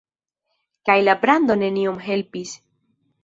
Kaj 0.89 0.95
la 1.03 1.15
brando 1.25 1.59
neniom 1.65 2.01
helpis. 2.09 2.55